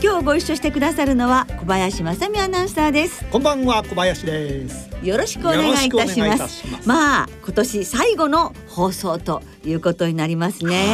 [0.00, 3.24] 今日ご一緒してくださるのは小林正美アナウンサーです。
[3.32, 4.88] こんばんは小林です。
[5.02, 6.64] よろしくお願いいたします。
[6.86, 10.88] まあ今年最後の放送ということになりますね。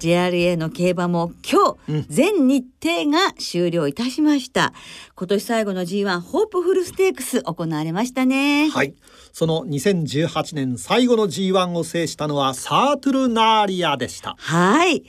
[0.00, 4.72] JRA の競馬も今日、全日程が終了いたしました。
[5.14, 8.68] 今年最後の G1 ホープフルステークス行われましたね。
[8.68, 8.94] はい。
[9.32, 14.34] その2018年最後の G1 を制したのはサートルナーリアでした。
[14.40, 15.04] はい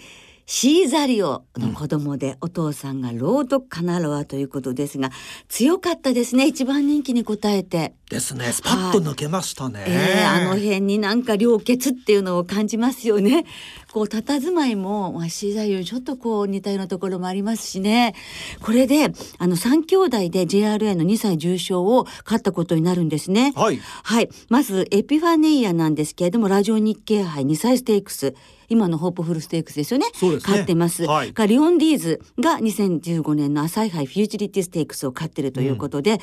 [0.52, 5.12] シーザリオの子供で、お父さんがロードカナロアということですが
[5.48, 8.52] 強かったですね一番人気に応えてですね。
[8.52, 13.46] スパッと抜けましたね、えー、あの辺になんか良血っていうのを感じますよね。
[13.93, 18.15] こう佇まいも、まあ、シーザリオちょっとこう似たようなところもありますしね。
[18.62, 23.54] これであの3兄弟で JRA の2歳重賞を勝ったことになるんですね。
[23.55, 28.34] はい、はい、まずエピファネイアなんですけれどもラジオ日経杯2歳ステークス。
[28.71, 30.05] 今のホープフルステークスですよね。
[30.13, 30.52] そうですね。
[30.52, 31.04] 勝ってます。
[31.05, 31.34] はい。
[31.34, 36.20] がリオンディーズが2015年の朝日杯フューチュリティステークスを勝ってるということで、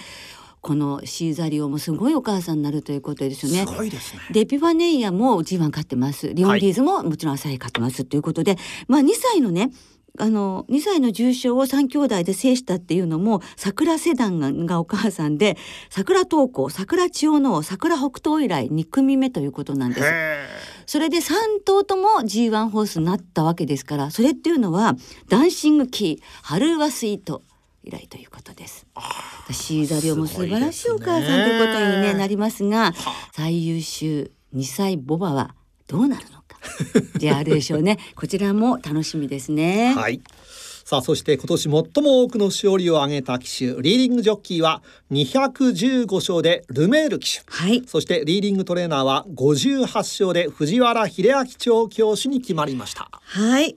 [0.61, 3.67] このシーザリオもすごいお母さんになるということですよね。
[3.67, 4.21] すごいですね。
[4.33, 6.35] でエピファネイアも G1 勝ってます。
[6.35, 8.57] リオンディーズももちろん朝日勝ってますということで、
[8.89, 9.71] まあ2歳のね
[10.19, 15.57] あの2歳の重賞を3兄弟で制したっていうのも桜セダンががお母さんで
[15.91, 20.03] 桜東光桜千代の桜北東以来2組目ということなんです。
[20.05, 20.47] へ
[20.87, 21.33] それで3
[21.65, 24.95] 頭とも G1 ホースになったわけですからそれっていうのは
[25.29, 27.43] ダンシングキーハルーワスイート
[27.87, 28.85] 以来ということです。
[29.53, 32.93] シーザリオも素晴らしいお母さんということに、ね、なりますが
[33.33, 35.55] 最優秀2歳ボバは
[35.87, 36.59] どうなるのか
[37.19, 37.99] JRA 賞ね。
[38.17, 39.95] こちらも楽しみですね。
[39.97, 40.21] ーはい。
[40.85, 47.45] さあそして今年最も多くの勝利を挙げた騎手リーディングジョッキーは215勝でルメール騎手。
[47.47, 47.85] はい。
[47.87, 53.09] そしてリーディングトレーナーは58勝で藤原秀明調教師に決まりました。
[53.13, 53.77] はい。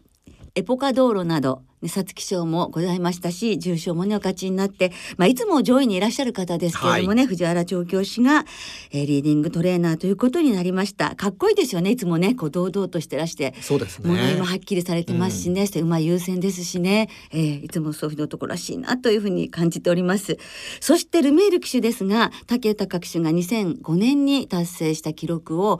[0.55, 8.45] エポカ道路など、ね、皐月賞もございましたし、重賞もね、お勝ちになって、まあ、いつも上位にいらっしゃる方ですけれどもね、藤原調教師が、
[8.91, 11.15] えーリーディングトレーナーということになりました。
[11.15, 13.53] かっこいいですよね、いつもね、こう、堂々としてらして。
[13.61, 20.37] そうですね物言いもはっきりされてますしね、そして馬優先ですしね、えーいつもそういうところらしいなというふうに感じております。
[20.81, 25.79] そしてルメール騎手ですが、武豊騎手が2005年に達成した記録を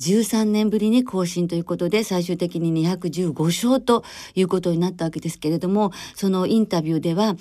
[0.00, 7.36] 13年ぶりに更新ということで最終的に215勝ということになったわけですけれどもそのインタビューでは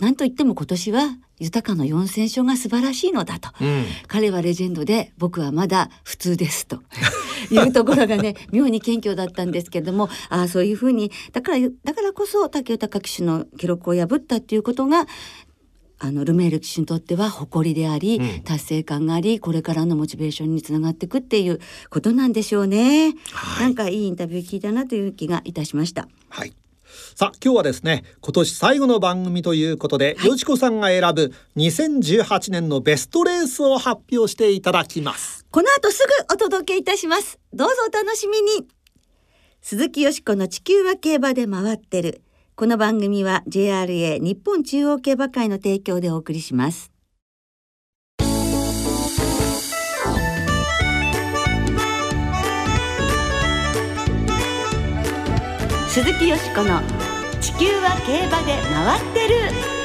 [0.00, 1.02] 何と言っても今年は
[1.38, 3.84] 豊かの4,000勝が素晴らしいのだと、うん。
[4.08, 6.82] 彼はレジェンドで僕はまだ普通ですと。
[7.50, 15.06] いうところがね妙に謙虚だったんですけれどもああそういうふうにだからだからこそ武豊騎手の記録を破ったっていうことが
[16.02, 23.14] あのルメール騎手にとっては誇りであり、うん達成感がありこれからのモチベーションにつながっていくっていうことなんでしょうね。
[23.32, 26.08] はいなんかいいインタビュー聞いたなという気がいたしました。
[26.30, 26.54] はい。
[27.14, 37.38] さあ今日はですね今年最後の番組ということで、よちこさんが選ぶ2018年のベストレースを発表していただきますこの後すぐお届けいたします。
[37.52, 38.66] どうぞお楽しみに。
[39.60, 42.22] 鈴木よしこの地球は競馬で回ってる。
[42.60, 46.92] この番組は JRA 日本中央競馬会の提供でお送りします。
[55.88, 56.82] 鈴木よしこの
[57.40, 59.80] 地球は競馬で回ってる。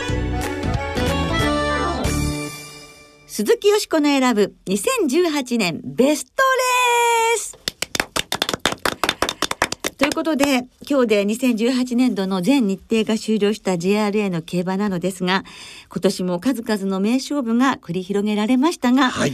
[3.26, 7.45] 鈴木よしこの選ぶ2018年ベストレース
[9.98, 15.46] ということで今日で2018年度の全日程が終了した JRA の競馬なのですが
[15.90, 19.34] 今年も数々の名勝負が繰り広げられましたが、はい。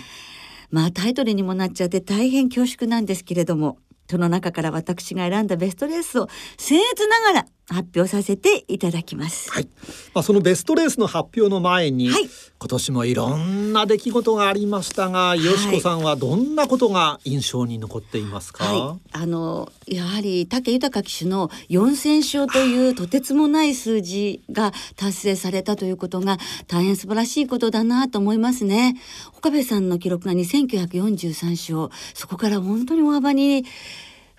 [0.70, 6.28] まあタイトルにもなっちゃって大変恐縮なんですけれどもその中から私が選んだベストレースを
[6.58, 9.52] 僭越ながら発表させていただきます。
[9.52, 9.68] はい、
[10.14, 12.30] まあ、そのベストレースの発表の前に、はい。
[12.62, 26.38] 今年もいろんな出来事がありましたが、よしこさんはどんなことが印象に残っていますか、はい、あのやはり武豊騎手の4,000勝というとてつもない数字が達成されたということが
[26.68, 28.96] 大変素晴らしいことだなと思いますね。
[29.36, 31.90] 岡部さんの記録が2943勝。
[32.14, 33.66] そこから本当に大幅に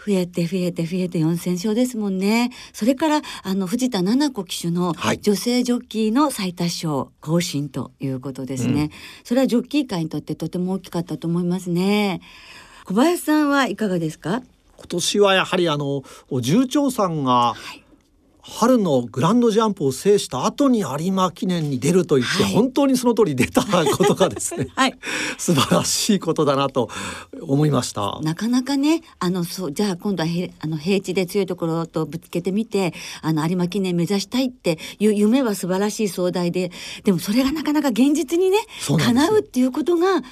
[0.04, 2.50] 増えて増えて増えて4,000勝ですもんね。
[2.72, 8.90] それからあの藤田七子騎手の女性ジョッキーの最多勝更新ということですね、うん、
[9.22, 12.20] それはジョッキー界にとってとても大きかったと思いますね。
[12.84, 14.42] 小林さんはいかがですか？
[14.76, 17.81] 今年はやはりあの重長さんが、はい
[18.44, 24.98] 春のグランドジャンプを制した後に有馬記念に出ると言って、はい、本当にその通り出たことがですね、 はい、
[25.38, 26.90] 素晴らしいことだなと
[27.40, 28.18] 思いました。
[28.22, 36.72] なかなかねあのそうじゃあ今度はへあの平地で強いところとぶつけてみてあの有馬記念目指したいっていう夢は素晴らしい壮大で
[37.04, 38.58] でもそれがなかなか現実にね
[38.98, 40.22] 叶うっていうことが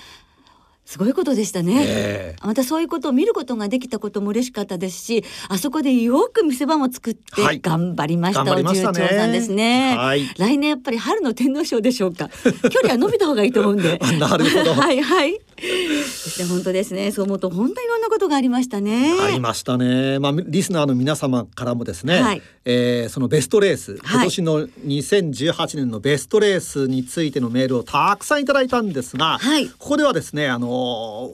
[0.91, 2.37] すごいことでしたね、え。
[2.37, 12.29] ー、またそういうことを見ることができたことも嬉しかったですしあそこでよく見せ場も作って頑張りました、はい、お重長さんですね、はい、来年やっぱり春の天皇賞でしょうか。
[12.71, 14.01] 距離は伸びた方がいいと思うんで。
[14.19, 14.75] なるほど。
[14.75, 15.39] はいはい。
[16.05, 17.13] そして本当ですね。
[17.13, 19.15] そう思うと本当にんなことがありましたね。
[19.21, 20.19] ありましたね。
[20.19, 30.69] まあリスナーの皆様からもですね、はい、えー、そのベストレース今年の2018年のベストレースについてのメールをたくさんいただいたんですが、はい、ここではですねあの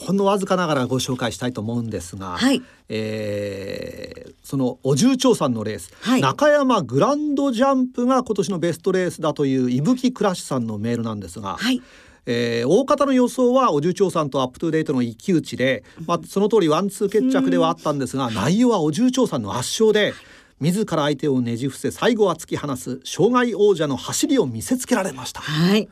[0.01, 11.57] ほんのわずかながらご紹介したいと思うんですが、はい、えー、そのお重長さんのレース、はい、中山グランドジャンプが今年のベストレースだという伊吹クラッシュさんのメールなんですが。
[11.57, 11.81] はい
[12.27, 20.13] えー、大方の予想はオジュウチョウサンとアップトゥデイトの一騎打ちで、まあ、その通りワンツー決着ではあったんですが、内容はオジュウチョウサンの圧勝で
[20.61, 25.41] 自ら相手をねじ伏せ最後は突き放す障害王者の走りを見せつけられました。
[25.41, 25.89] はい。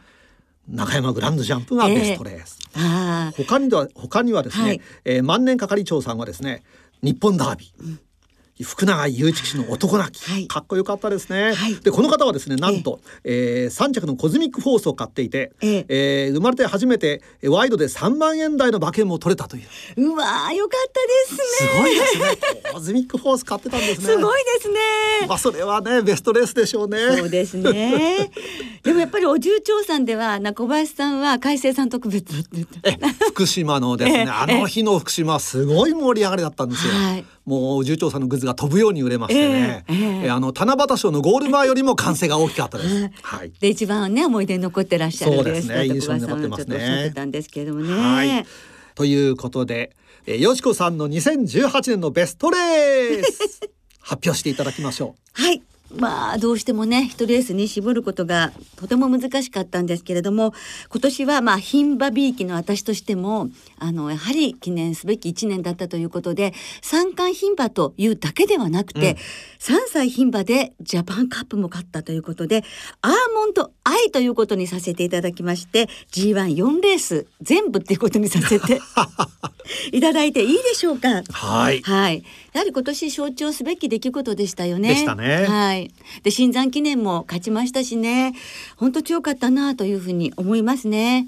[0.69, 6.63] 中山グランドジャンプがベストレース、えー、他には他にはですね、はい、えー、万年係長さんはですね
[7.03, 8.01] 日本ダービー、うん
[8.63, 16.29] 福永祐一騎手の男泣き、はい、かっこよかったですね、はい、でこの方はですねなんと、ええー、3着のコズミックフォースを買っていて、ええ。
[16.31, 19.61] ー、生まれて初めてワイドで3万円台の馬券も取れたとい
[19.97, 20.13] う。
[20.13, 21.69] うわよかったですね。
[21.69, 22.73] すごいですね。
[22.73, 24.07] コズミックフォース買ってたんですね。
[24.07, 24.77] すごいですね。
[25.29, 26.99] まあそれはねベストレースでしょうね。
[27.17, 28.31] そうですね。
[28.83, 32.35] でもやっぱりお重長さんではな小林さんは海星さん特別
[32.83, 32.99] え
[33.29, 43.11] 福島のですね、 あの日の福島すごい盛り上がりだったんですよ、はいもう重長さんのグッズが飛ぶように売れましてね、えーえー、あの七夕賞のゴール前よりも歓声が大きかったです。
[43.23, 43.53] はい。
[43.61, 47.13] で一番ね思い出に残ってらっしゃるそうですね印象に残ってますね。
[47.15, 47.93] たんですけれどもね。
[47.93, 48.47] はい。
[48.95, 49.95] ということで、
[50.27, 53.61] えー、よしこさんの2018年のベストレース
[54.01, 55.43] 発表していただきましょう。
[55.43, 55.63] はい。
[55.97, 60.53] まあどうしてもね一レースに絞ることがとても難しかったんですけれども
[60.91, 63.49] 今年はまあ牝馬びいきの私としても
[63.79, 66.53] あのやはり記念すべき1年だったということで
[66.83, 72.65] 三冠牝馬というだけではなくて、うん、3歳牝馬でジャパンカップも勝ったということで
[73.03, 78.81] アーモンドアイということにさせていただきまして G14 レース全部っていうことにさせて
[79.93, 81.23] いただいていいでしょうか？
[81.31, 81.81] はい。
[81.83, 82.23] はい。
[82.53, 84.91] やはり今年象徴すべき出来事でしたよね。
[84.91, 85.47] でしたね。
[85.47, 85.84] はい。
[86.23, 88.35] で新山記念も勝ちましたしね、
[88.77, 91.27] 本当強かったなというふうに思いますね。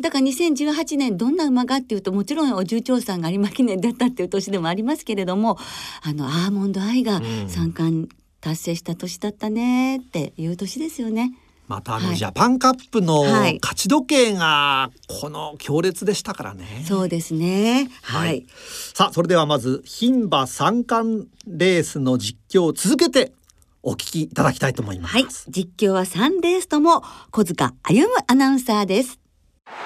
[0.00, 5.58] だから2018年どんな馬がっていうともちろんお重長さんが有馬記念だったっていう年でもありますけれども
[6.02, 8.08] あのアーモンドアイが三冠
[8.40, 11.32] 達成した年だったねっていう年ですよね。
[11.68, 16.84] またあの、ジャパンカップの勝ち時計がこの強烈でしたからね。
[16.86, 17.88] そうですね。
[18.02, 18.28] はい。
[18.28, 18.46] はい、
[18.94, 23.32] さあそれではまず牝馬三冠レースの実況を続けて
[23.82, 25.12] お聞きいただきたいと思います。
[25.12, 29.21] はい、実況はサンデースとも小塚歩アナウンサーです。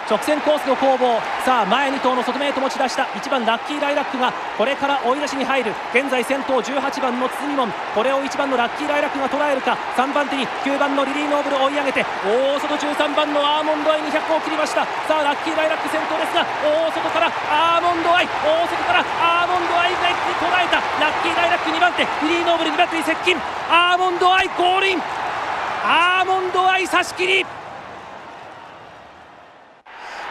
[0.07, 1.19] 直線コースの攻防。
[1.45, 3.11] さあ前2頭の外目へと持ち出した。
[3.19, 5.75] 1番ラッキーライラックがこれから追い出しに入る。
[5.91, 7.67] 現在先頭18番の堤門。
[7.95, 9.77] これを1番のラッキーライラックが捉えるか。
[9.99, 12.07] 3番手に9番のリリーノーブル追い上げて。
[12.23, 14.87] 大外13番のアーモンドアイ200を切りました。
[15.11, 18.29] さあラッキーライラック先頭ですが大外からアーモンドアイ。
[18.47, 20.79] 大外からアーモンドアイが一気に捉えた。
[21.03, 23.35] ラッキーライラック2番手リリーノーブル2番手に接近。
[23.71, 25.03] アーモンドアイゴールイン
[25.83, 27.66] アーモンドアイ差し切り。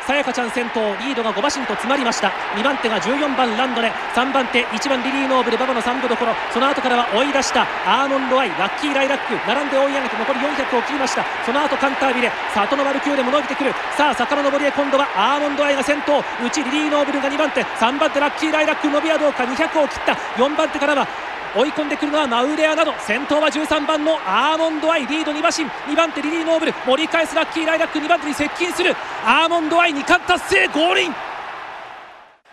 [0.06, 2.30] さやかちゃん先頭リードが5馬身と詰まりました。
[2.54, 6.34] 2番手が14番ランドネ3番手1番リリーノーブル馬場の3度どころ。
[6.54, 9.34] その後からは追い出したアーモンドアイラッキーライラック。
[9.50, 11.26] 並んで追い上げて残り400を切りました。
[11.42, 13.74] その後カンタービレ里の丸9でも伸びてくる。
[13.98, 16.22] さあ坂の上りへ今度はアーモンドアイが先頭。
[16.38, 17.66] 内リリーノーブルが2番手。
[17.66, 18.86] 3番手ラッキーライラック。
[18.86, 19.42] 伸びはどうか。
[19.42, 20.14] 200を切った。
[20.38, 21.08] 4番手からは
[21.56, 25.64] 追い込んでくるのはマウレアなど先頭は13番のアーモンドアイリード2馬身。
[25.92, 26.74] 2番手リリーノーブル。
[26.86, 28.00] 盛り返すラッキーライラック。
[28.00, 28.94] 2番手に接近する。
[29.24, 30.68] アーモンドアイ2冠達成。
[30.68, 31.35] ゴールイン。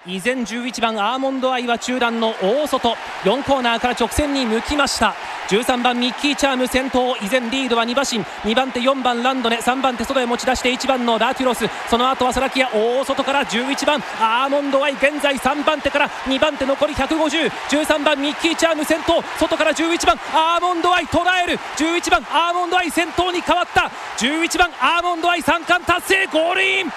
[0.04, 2.96] 依然11番アーモンドアイは中段の大外。
[3.22, 5.14] 4コーナーから直線に向きました。
[5.48, 8.18] 13番ミッキーチャーム先頭依然リードは2馬身。
[8.50, 11.66] 2番手4番ランドネ3番手外へ持ち出して1番のラティロス。
[11.88, 15.36] その後はサラキア大外から11番アーモンドアイ現在。
[15.36, 21.58] 3番手から2番手残り15013番ミッキーチャーム先頭外から11番アーモンドアイ捉える。
[21.76, 23.88] 11番アーモンドアイ先頭に変わった。
[24.18, 26.26] 11番アーモンドアイ3冠達成。
[26.26, 26.92] ゴールイン。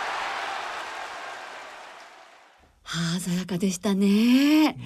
[3.19, 4.73] 鮮やかでしたね。
[4.73, 4.77] ね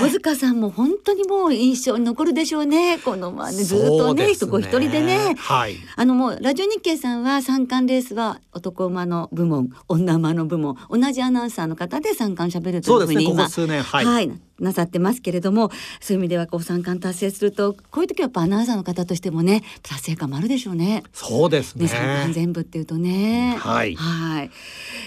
[0.00, 2.98] 小塚さんも本当にもう印象に残るでしょうね。
[2.98, 5.34] このまあねずっとね人一人でね。
[5.38, 5.76] はい。
[5.96, 14.30] あのもうラジオ日経さんは三冠レースは男馬の部門、女馬の部門、同じアナウンサーの方で三冠しゃべるというふうに今、ね、はい、はい
[14.62, 21.02] なさってますけれどもそういう意味ではこう三冠達成するとこういう時はやっぱアナウンサーの方としてもね達成感もあるでしょうね。
[21.12, 21.88] そうですね。
[21.88, 23.56] 三冠全部っていうとね。
[23.58, 23.94] はい。
[23.94, 24.50] はい。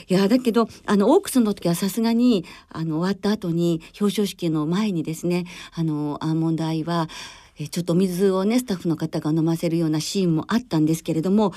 [0.07, 7.09] いやだけどあのオークスの時はさすがにあの終わった後に表彰式の前にですねあのアーモンドアイは
[7.57, 11.53] えちょっと水をねスタッフの方が飲ませるようなシーンもあったんですけれども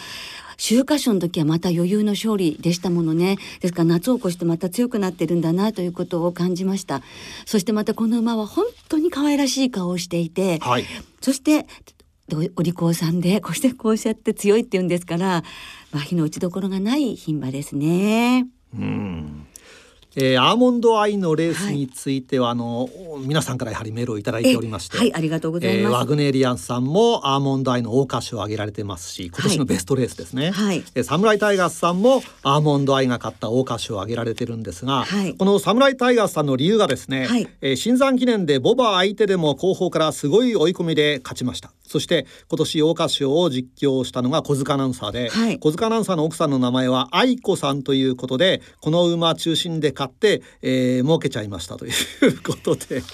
[0.53, 3.39] 秋華賞の時はまた余裕の勝利でしたものね。
[3.61, 7.03] ですから夏を越してまた強くなってるんだなということを感じました。
[7.47, 10.85] そしてまたこの馬は本当に可愛らしい顔をしていて、はい、
[11.21, 11.67] そして
[12.57, 15.43] お利口さんでこうしてこうしちゃって強いっていうんですから、
[15.93, 18.47] まあ、火の打ちどころがない牝馬ですね。
[18.75, 19.48] うん
[20.17, 22.89] えー、アーモンドアイのレースについては、はい、あの
[23.21, 53.03] 皆さんからやはりメールをいただいておりまして、はいありがとうございます、えー、ワグネリアンさんもアーモンドアイの大歌手を挙げられてますし今年のベストレースですね、はい、えー、サムライタイガースさんもアーモンドアイが勝った大歌手を挙げられてるんですが、はい、このサムライタイガースさんの理由がですね、はい、えー、新山記念でボバ相手でも後方からすごい追い込みで勝ちましたそして今年桜花賞を実況したのが小塚アナウンサーで、はい、小塚アナウンサーの奥さんの名前は愛子さんということでこの馬中心で勝って、えー、儲けちゃいましたということで。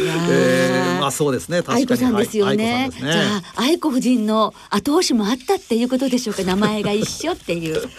[0.00, 1.62] えー、まあそうですね。
[1.66, 2.90] 愛子さんですよね、はい、ね。
[3.00, 6.42] じゃあ愛子夫人の後押しもあったっていうことでしょうか。
[6.42, 7.90] 名前が一緒っていう、うん、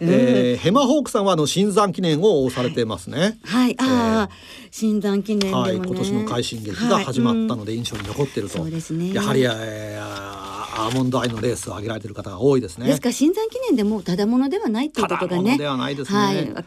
[0.00, 12.88] えー、ヘマホークさんはあの新山記念を押されてますねはい、ああ、えー新山記念、ね、はい、今年の快進撃が始まったので印象に残ってると、はいうん、ね、やはり、えー、アーモンドアイのレースを挙げられてる方が多いですね。
[12.88, 15.58] ですから新山記念でもただものではないということがね。
[15.58, 16.18] ではないですね。
[16.18, 16.64] はい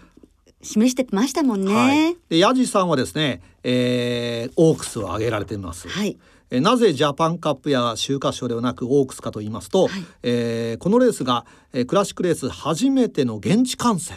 [0.62, 1.74] 示してましたもんね。
[1.74, 5.88] はい、でヤジさんはですね、えー、オークスを挙げられています。
[5.88, 6.17] はい。
[6.50, 14.16] えなぜジャパンカップや秋華賞ではなくオークスかと言いますと、はい、えー、このレースが、えー、クラシックレース初めての現地観戦。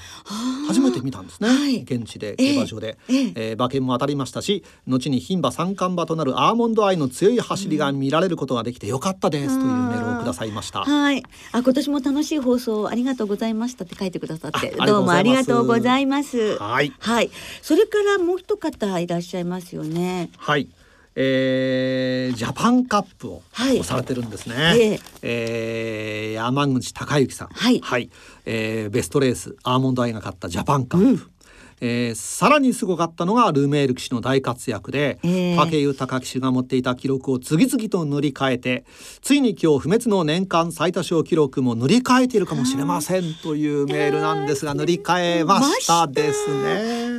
[0.68, 10.84] 初めて見たんですね、はい、現地で競馬場で、えー、えー、馬券も当たりましたし後に牝馬三冠馬となるアーモンドアイの強い走りが見られることができてよかったですというメールをくださいました。
[10.84, 11.22] はい。
[11.52, 16.56] あ今年も楽しい放送ありがとうございましたって書いてくださってどうもありがとうございます。
[16.58, 17.30] はい、はい、
[17.62, 20.30] それからもう一方いらっしゃいますよね。
[20.36, 20.68] はい
[21.14, 24.54] えー、ジャパンカップを、はい、されてるんですね。
[24.56, 28.10] えー、えー、山口孝之さん、はい、はい、
[28.46, 31.06] えー、ベストレースアーモンドアイが勝ったジャパンカップ。
[31.06, 31.30] うん。
[31.82, 38.84] えー、さらにすごかったのがルメール騎手の大活躍で、えー、武豊騎手が持っていた記録を次々と塗り替えて
[39.22, 46.48] ついに今日不滅の年間最多勝記録も塗り替えているかもしれませんというメールなんですが、塗り替えましたです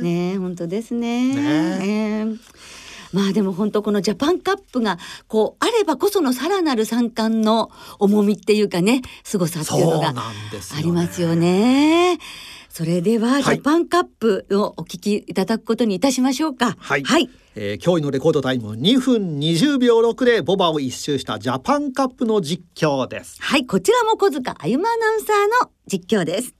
[0.00, 1.34] ね本当ですね。
[1.34, 1.88] ね
[2.20, 2.22] え。
[2.22, 2.81] ー
[3.12, 12.18] まあでも本当このジャパンカップがこうあればこそのさらなる三冠の重みっていうかね凄さっていうのがありますよね。
[12.68, 16.74] それではジャパンカップをお聞きいただくことにいたしましょうか。
[16.78, 17.04] はい。
[17.04, 23.36] はい、えー、驚異のレコードタイム2分20秒6でボバを一周したジャパンカップの実況です。
[23.42, 26.54] はい、こちらも小塚歩アナウンサーの実況です。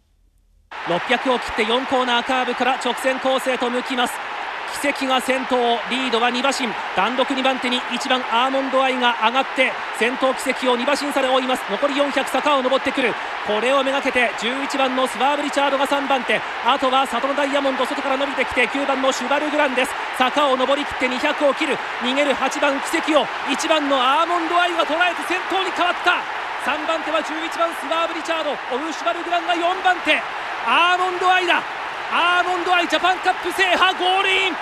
[0.86, 4.31] 600を切って4コーナーカーブから直線コースへと向きます。
[4.80, 6.66] 奇跡が先頭リードは2馬身。
[6.96, 11.62] 単独2番手に1番アーモンドアイが上がって先頭奇跡を2馬身差で追います。
[11.70, 13.14] 残り400坂を上ってくる。
[13.46, 16.40] これをめがけて11番のスワーブ・リチャードが3番手。
[16.64, 19.90] あとは里のダイヤモンド外から伸びてきて9番のシュバルグランです。
[20.18, 21.76] 坂を上りきって200を切る。
[22.00, 26.22] 逃げる8番奇跡を1番のアーモンドアイが捉えて先頭に変わった。
[26.62, 28.50] 3番手は11番スワーブ・リチャード。
[28.52, 30.22] オルシュバルグランが4番手。
[30.64, 31.81] アーモンドアイだ。
[32.14, 34.52] アーモンドアイジャパンカップ制覇ゴールイン。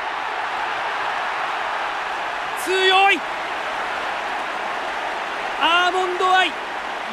[2.64, 3.18] 強い。
[5.60, 6.52] アーモンドアイ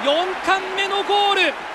[0.03, 1.66] 4冠目のゴール。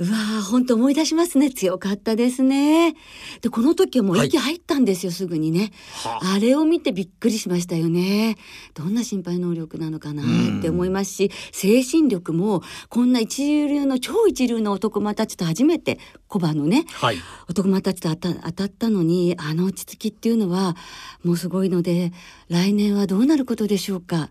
[0.00, 1.50] うわー本当思い出しますね。
[1.50, 2.94] 強かったですね。
[3.40, 5.72] でこの時はもう息入ったんですよ、はい、すぐにね。
[6.04, 6.38] あ。
[6.38, 8.36] れを見てびっくりしましたよね。
[8.74, 17.16] どんな心配能力なのかなって思いますし精神力もこんな一流の超一流の男間たちと初めてコバのね、はい、
[17.48, 20.76] 男間たちと当たったのにあの落ち着きっていうのは
[21.24, 22.12] もうすごいので
[22.48, 24.30] 来年はどうなることでしょうか。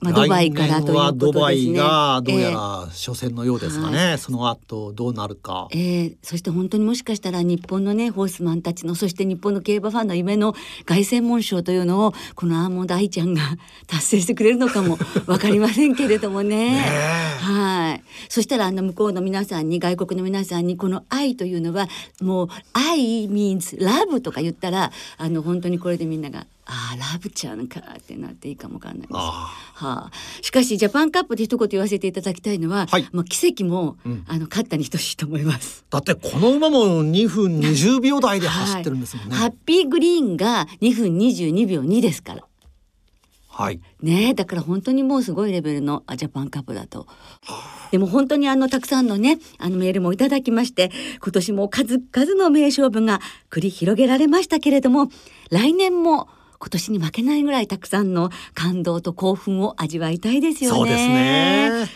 [0.00, 1.32] まあ、ドバイからということですね。
[1.32, 10.54] ドバイがどうやら初戦のようですがね、えー、その後どうなるか、えー、そして本当にもしかしたら日本のねホースマンたちのそして日本の競馬ファンの夢の
[10.86, 13.42] 凱旋門賞というのをこのアーモンドアイちゃんが
[13.86, 16.70] 達成してくれるのかもわかりませんけれどもね。
[16.72, 16.80] ね
[17.40, 18.02] はい。
[18.28, 21.88] そしたらあの向こうの皆さんに外国の皆さんにこの愛というのは
[22.22, 29.12] もう愛 means love とか言ったらあの本当にこれでみんながああラブちゃんかってなっていいかもわかんないです。
[29.14, 30.10] はあ、
[30.40, 35.84] しかしジャパンカップで一言言わせていただきたいのは、はい、まあ奇跡も、うん、あの勝ったに等しいと思います。
[35.90, 39.32] だってこの馬も2分20秒台で走ってるんですもんね。
[39.32, 42.44] はい、ハッピーグリーンが2分22秒2ですから。
[43.48, 43.80] はい。
[44.00, 47.08] ねだから本当にもうすごいレベルのジャパンカップだと。
[47.90, 55.08] でも本当にあのたくさんのねあのメールもいただきまして今年も数々の名勝負が繰り広げられましたけれども
[55.50, 56.28] 来年も
[56.60, 60.76] 今年に負けないぐらいたくさんの感動と興奮を味わいたいですよね。
[60.76, 61.88] そうですね。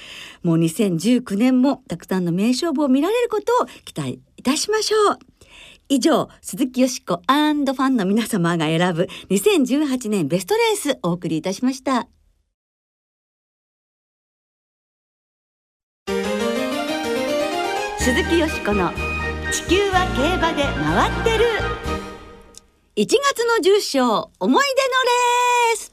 [0.42, 5.18] もう2019年もたくさんの名勝負を見られることを期待いたしましょう。
[5.90, 12.08] 以上、鈴木よしこファンの皆様が選ぶ2018年ベストレースお送りいたしました。
[17.98, 18.90] 鈴木よしこの
[19.50, 21.73] 地球は競馬で回ってる。
[22.96, 25.92] 1月の重賞思い出のレース。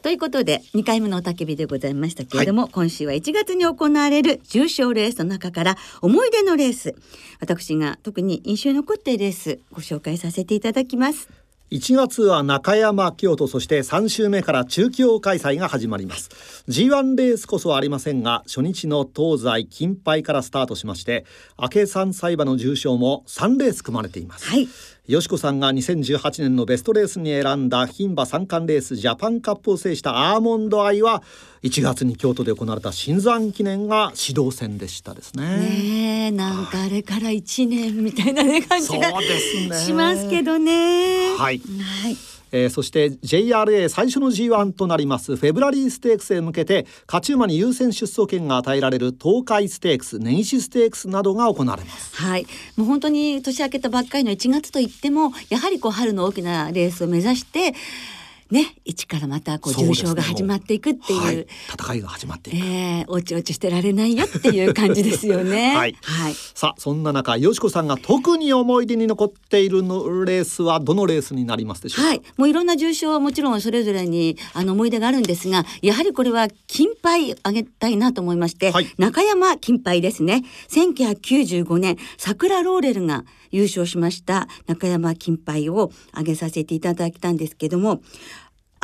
[0.00, 6.94] ということで2回目のおたけびでございましたけれども、はい、今週は1月に行われる重賞レースの中から思い出のレース。
[7.40, 11.28] 私が特に印象に残っているレースご紹介させていただきます。
[11.72, 16.64] 1月は中山京都そして3週目から中京開催が始まります。
[16.68, 21.24] G1 レースこそはありませんが初日の東西金杯からスタートしまして
[21.60, 24.68] 明け3歳馬の重賞も3レース組まれています、はい。
[25.08, 31.22] よしこさんが2018年のベストレースに選んだ牝馬三冠レースジャパンカップを制したアーモンドアイは
[31.62, 36.30] 1月に京都で行われた新山記念が指導戦でしたですね。
[36.30, 39.12] ねなんかあれから1年みたいなね感じが
[39.78, 41.36] しますけどね。
[41.36, 52.16] はい、はいえー、そして JRA 最初の G1 となりますフェブラリーステークスへ向けて勝ち馬に優先出走権が与えられる東海ステークス根岸ステークスなどが行われます。
[52.16, 52.46] はい。
[52.76, 57.74] もう本当に年明けたばっかりの1月といってもやはりこう春の大きなレースを目指して
[58.50, 65.74] ね一からまたこう重賞が始まっていくっていう、はい、戦いが始まっていく、えー、おちおちしてられないよっていう感じですよね。
[65.76, 72.08] はい、はい、さあそんな中よしこさんが特に思い出に残っているのレースはどのレースになりますでしょうか？
[72.08, 72.22] はい。
[72.36, 80.44] もういろんな重賞はもちろんそれぞれにあの思い出があるんですがやはりこれは金杯あげたいなと思いまして、はい、中山金杯ですね。
[80.70, 88.00] 1995年桜ローレルが優勝しました中山金杯を挙げさせていただいたんですけども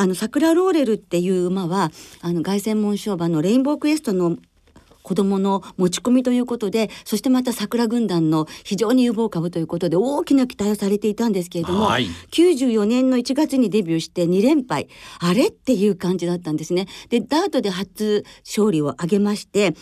[0.03, 4.37] あの桜ローレルっていう馬はあの凱旋門賞馬のレインボークエストの
[5.03, 14.89] 子供の持ち込みということでそしてまた桜軍団の非常に有望株ということで大きな期待をされていたんですけれども、はい、94年の1月にデビューして2連敗。
[15.19, 16.87] あれっていう感じだったんですね。
[17.09, 19.75] でダートで初勝利を挙げまして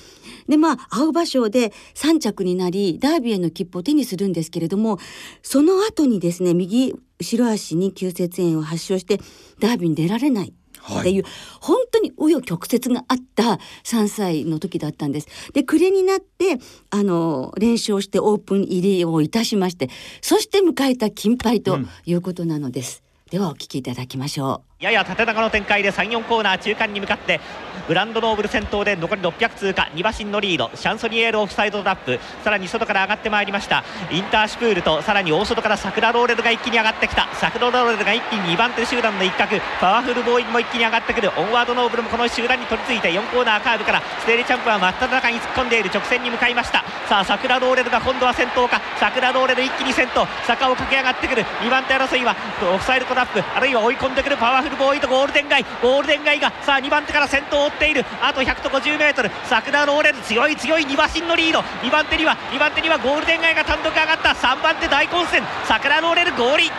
[0.48, 4.98] でまあ青葉賞で3着になりダービーへの切符を手にするんですけれども
[5.42, 9.18] その後にですね右後ろ足に急接炎を発症して
[9.58, 15.28] ダービーに出られないっていう、はい、本当に紆余曲折があった3歳の時だったんです。
[15.52, 16.58] で暮れになって
[16.90, 19.90] あの練習をしてオープン入りをいたしまして
[20.20, 23.02] そして迎えた金杯ということなのです。
[23.26, 24.69] うん、ではお聞きいただきましょう。
[24.80, 27.38] やや縦長の展開で34コーナー中間に向かって
[27.86, 33.84] グランドノーブル先頭で残り600通過2馬身のリードシャンソニエールオフサイドトラップさらに外から上がってまいりました。
[34.10, 37.28] インターシュプールとさらに大外からサクラローレルが一気に上がってきた。
[37.34, 41.30] 桜ローレルが一気に2番手集団の一角パワフルボーイも一気に上がってくる。
[41.36, 46.84] オンワードノーブルもこの集団に取り付いて4コーナーカーブからステージチャンプは真っ只中に突っ込んでいる直線に向かいました。
[47.06, 48.80] さあサクラローレルが今度は先頭か。
[48.98, 51.42] サクラローレル一気に先頭坂を駆け上がってくる。
[51.60, 52.34] 2番手争いは
[52.72, 58.04] オフサイドトラップあるいは追い込んでくるパワフルボーイとゴールデンアイゴールデンアイがさあ2番手から先頭を追っている。
[58.20, 60.84] あと100と 50m サクラローレル強い強い。
[60.84, 61.60] 2馬身のリード。
[61.60, 64.30] 2番手には2番手にはゴールデンアイが単独上がった。
[64.30, 65.42] 3番手大混戦。
[65.66, 66.70] 桜ローレル合理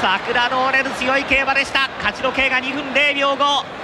[0.00, 1.88] 桜ローレル強い競馬でした。
[1.98, 3.83] 勝ちの計が2分0秒5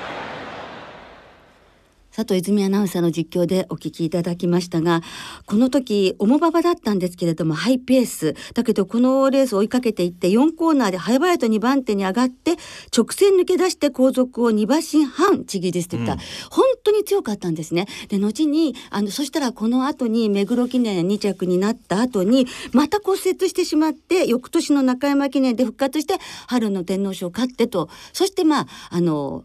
[2.21, 5.01] 佐藤泉アナウンサーの実況でお聞きいただきましたが
[5.47, 8.35] この時重馬場だったんですけれどもハイペース。
[8.53, 12.57] だけどこのレースを追いかけていって4コーナーで早々と2番手に上がって
[12.95, 16.19] 直線抜け出して後続を2馬身半ちぎり捨てた、うん、
[16.51, 17.87] 本当に強かったんですね。
[18.09, 27.89] で後にあのそしたらこの後に目黒記念2着になった後にまた骨折してしまって翌年の中山記念で復活して春の天皇賞を勝ってと。
[28.13, 29.45] そしてまああの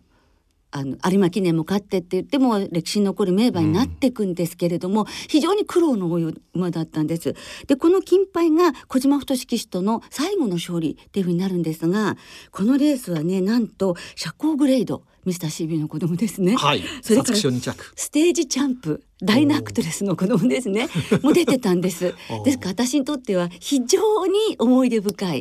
[0.75, 7.33] あの有馬記念も勝ってって言っても歴史に残る名馬になっていくんですけれども、うん、非常に苦労の多い馬だったんです。
[7.65, 12.17] でこの金杯が小島太騎手との最後の勝利っていうふうになるんですが
[12.51, 16.55] このレースはねなんと社交グレードミスターシービーの子供ですね。
[16.55, 16.83] はい。
[17.01, 20.87] それからステージチャンプダイナクトレスの子供ですね。
[21.23, 22.13] も出てたんです。
[22.45, 25.39] ですから私にとっては非常に思い出深い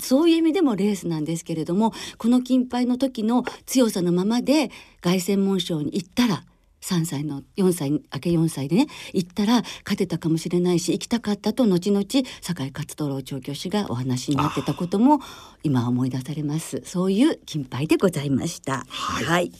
[0.00, 6.44] そういう意味でもレースなんですけれどもこの金杯の時の強さのままで凱旋門賞に行ったら
[6.82, 12.04] 3歳の4歳明け4歳でね行ったら勝てたかもしれないし行きたかったと後々
[12.40, 15.20] 酒井勝太郎調教師がお話になってたことも
[15.62, 16.82] 今思い出されます。
[16.84, 18.84] そういう金杯でございました。
[18.88, 19.52] はい、はい。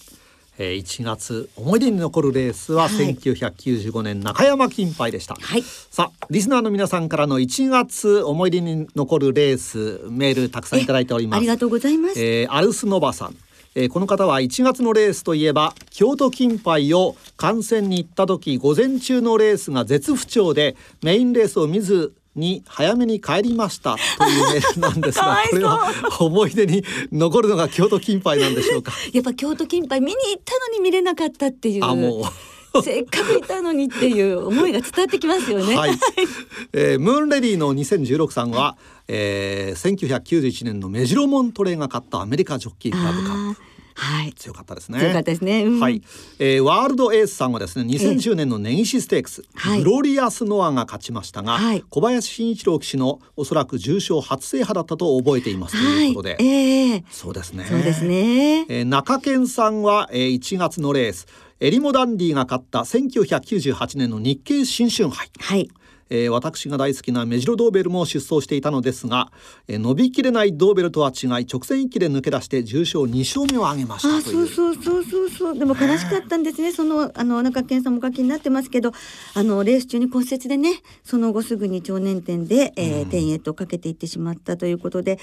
[0.58, 11.38] えー、1月思い出に残るレースは1995年中山金杯でした、はい、さあリスナーの皆さんからの1月思い出に残るレースメールたくさんいただいております。
[11.38, 13.37] ありがとうございます、えー、アルスノバさん
[13.74, 26.82] えー、この方は1月のレースといえば京都金杯を観戦に行った時午前中のレースが絶不調でメインレースを見ずに早めに帰りましたというメールなんですがこれは思い出に
[27.12, 32.51] 残るのが京都金杯なんでしょうかやっぱ京都金杯見に行ったのに見れなかったっていうあもう。
[32.82, 35.76] せっかくいたのにっていう思いが伝わってきますよね。
[35.76, 35.90] はい、
[36.72, 38.76] えー、ムーンレディの2016さんは、
[39.08, 43.72] えー、1991年のメジロモントレーが勝ったアメリカジョッキークラブカップ。
[43.94, 44.98] はい、強かったですね。
[44.98, 45.64] 強かったですね。
[45.64, 46.02] うん、はい、
[46.38, 57.64] えー、ワールドエースさんはですね、2010年の根岸ステークス、はい、グロリアスノアが勝ちましたが、はい、小林慎一郎騎手のおそらく重賞初制覇だったと覚えていますということで、はい、えー、そうですね。
[57.64, 58.66] そうですね。
[58.68, 61.26] えー、中堅さんは、えー、1月のレース。
[61.62, 65.70] エリモダンディが勝った1998年の日経新春杯、はい、
[66.11, 69.31] えー、私が大好きなメジロドーベルも出走していたのですが、
[69.68, 75.57] えー、伸びきれないドーベルとは違い直線一気で抜け出して重賞2勝目を挙げましたそうそうそうそうそう。
[75.57, 76.72] でも悲しかったんですね。
[76.72, 78.90] そのあの中堅さんもお書きになってますけど
[79.35, 85.20] あのレース中に骨折でねその後すぐに超年点で、えー、とかけていってしまったということで。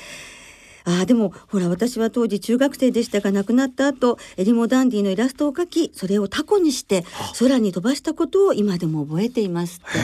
[0.85, 7.03] あでもほら私は当時中学生でしたが亡くなった後エリモダンディのイラストを描きそれをタコにして
[7.39, 9.81] 空に飛ばしたことを今でも覚えています。
[9.87, 9.99] って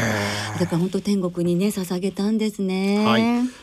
[0.59, 3.05] だから本当天国にね捧げたんですね。
[3.05, 3.21] はい。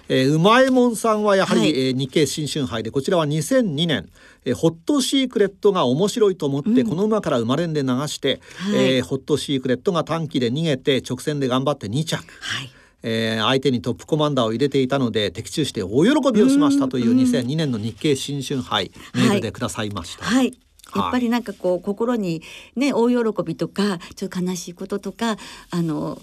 [0.08, 4.08] えー、うまえもんさんはやはり、はい、えー、日経新春杯でこちらは2002年。
[4.44, 12.16] えー、ホットシークレットが面白いと思って、うん、この馬から生まれんで流して、はい、えー、ホットシークレットが短期で逃げて直線で頑張って2着。
[12.40, 12.70] はい
[13.02, 20.24] えー、相手にトップコマンダーを入れていたので的中して大喜びをしましたという2002年の日経新春杯メールでくださいました。
[20.24, 20.58] はい、はい。
[20.94, 22.42] やっぱりなんかこう心に
[22.76, 25.36] ね大喜びとかちょっと悲しいこととか
[25.70, 26.20] あの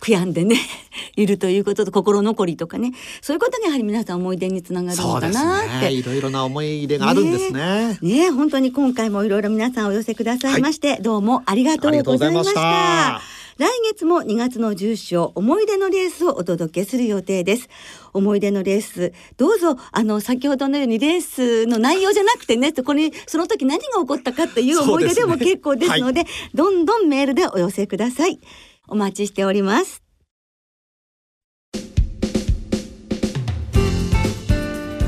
[0.00, 0.56] 悔やんでね
[1.16, 7.98] いるということと心残りとかねそういうことがやはり皆さん思い出につながるのかなって、ね、いろいろな思い出があるんですね。
[8.00, 13.37] ね、ね、本当に今回もいろいろ皆さんお寄せくださいまして、はい、どうもありがとうございました。
[13.58, 17.68] 来月も2月の重賞思い出のレースをお届けする予定です。
[18.12, 28.38] 思い出のレースどうぞあの先ほどのようにレースの内容じゃなくてねそこにその時何が起こったかっていう思い出でも結構ですので、ねはい、どんどんメールでお寄せください。
[28.86, 30.02] お待ちしております。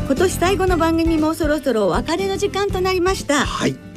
[0.08, 3.46] 今年最後の番組もそろそろお別れの時間となりました。
[3.46, 3.89] はい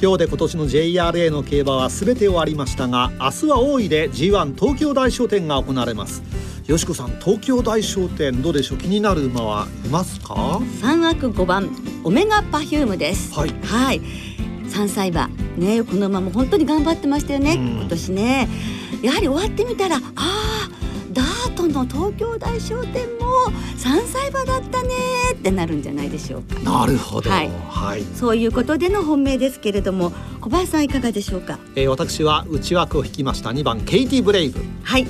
[0.00, 6.22] 今日で今年の JRA の競馬は全て終わりましたが明日は大井で G1 東京大賞典が行われます。
[6.66, 8.78] よしこさん東京大賞典どうでしょう？
[8.78, 10.60] 気になる馬はいますか？
[10.82, 11.70] 三枠5番
[12.04, 13.32] オメガパフュームです。
[13.32, 14.00] はい、はい、
[14.68, 15.28] 3歳馬。
[15.56, 18.48] ねこの馬も本当に頑張ってましたよね、今年ね。
[19.02, 20.68] やはり終わってみたらああ
[21.68, 23.26] の東京大賞典も
[23.76, 24.88] 3歳馬だったね
[25.34, 26.58] ってなるんじゃないでしょうか。
[26.60, 31.58] なるほど、はい、はい、そういうことでの本命ですけれども小林さんいかがでしょうか？
[31.74, 34.60] えー、私は内枠を引きました2番ケイティブレイブ。
[34.82, 35.06] はい。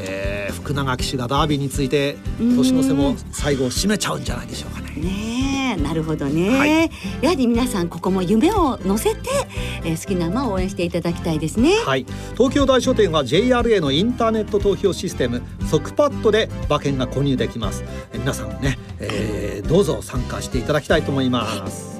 [0.00, 4.94] えー、福永騎手がダービーについて年の瀬も最後を締めちゃうんじゃないでしょうかね。
[5.00, 9.20] ねなるほどね、はい、やはり皆さんここも夢を乗せて、
[9.84, 11.76] えー、好きな馬を応援していただきたいですね。
[11.84, 12.06] はい。
[12.36, 21.98] 東京大書店は JRA のインターネット投票システム即パッドで馬券が購入できます、えー、皆さんね、えー、どうぞ参加していただきたいと思います。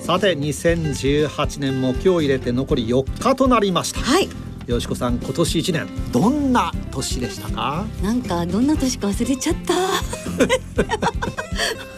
[0.00, 4.00] さて2018年も今日入れて残り4日となりました。
[4.00, 4.28] はい。
[4.66, 7.86] よしこさん今年一年どんな年でしたか？
[8.02, 9.74] なんかどんな年か忘れちゃった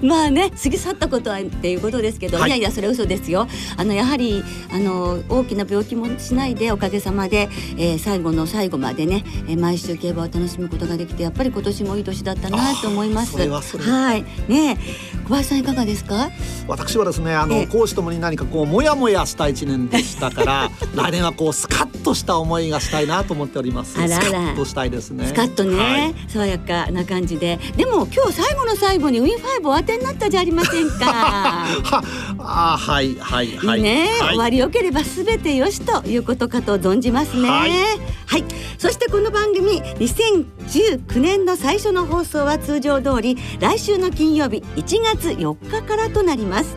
[0.02, 3.46] まあね過ぎ去ったことはっていうことですけど、はい、いやいやそれ嘘ですよ。
[3.76, 13.36] あのやはりあの大きな病気もしないでおかげさまで、えー、最後の最後までね、えー、毎週競馬を楽しむことができてやっぱり今年もいい年だったなと思います。
[13.78, 14.24] はい。
[14.48, 14.78] ね
[15.26, 16.30] 小林さんいかがですか？
[16.68, 23.96] 私はですねあの講師ともに何かこうモヤモヤした一年でしたから 来年はこうスカッとした思いがしたいなと思っております。
[23.98, 24.22] あらら。
[24.24, 25.26] スカッとしたいですね。
[25.26, 27.58] スカッとね、はい、爽やかな感じで。
[27.76, 31.04] でも今日最後の最後にウィンファイブお当てになったじゃありませんか。
[31.84, 32.04] は
[32.38, 33.82] あはいはいはい。
[33.82, 37.48] ね、はい、終わりよければすべてよしということかと存じますね。
[37.48, 37.70] はい、
[38.26, 38.44] はい、
[38.78, 39.82] そしてこの番組
[40.66, 46.76] 2019年の最初の放送は通常通り来週の金曜日1月4日からとなります。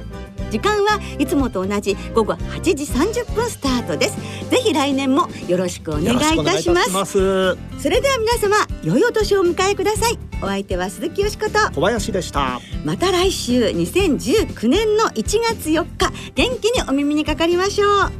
[0.51, 4.17] 時間はいつもと同じ午後8時30分スタートです。
[4.49, 7.55] ぜひ来年もよろしくお願いいたします。
[7.79, 10.17] それでは皆様良いお年をお迎えください。
[10.41, 11.59] お相手は鈴木よしこと。
[11.73, 12.59] 小林でした。
[12.85, 18.11] また来週2019年の1月4日元気にお耳にかかりましょう。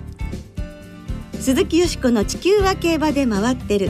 [1.40, 3.90] 鈴木よしこの地球は競馬で回ってる